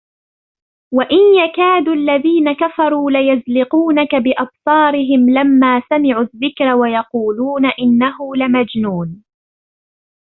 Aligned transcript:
وإن 0.93 1.17
يكاد 1.35 1.87
الذين 1.87 2.51
كفروا 2.53 3.11
ليزلقونك 3.11 4.15
بأبصارهم 4.15 5.29
لما 5.29 5.81
سمعوا 5.89 6.23
الذكر 6.33 6.73
ويقولون 6.75 7.65
إنه 7.65 8.35
لمجنون 8.35 9.23